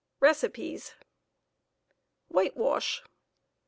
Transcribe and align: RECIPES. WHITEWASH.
RECIPES. 0.19 0.95
WHITEWASH. 2.29 3.03